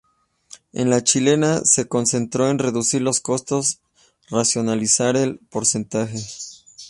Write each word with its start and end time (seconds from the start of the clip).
En 0.73 0.89
la 0.89 1.03
chilena 1.03 1.61
se 1.63 1.87
concentró 1.87 2.49
en 2.49 2.57
reducir 2.57 3.03
los 3.03 3.19
costos 3.19 3.81
y 4.31 4.33
racionalizar 4.33 5.15
el 5.15 5.37
personal. 5.37 6.09